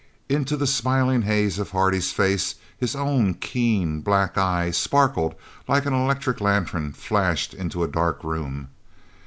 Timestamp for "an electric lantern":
5.85-6.91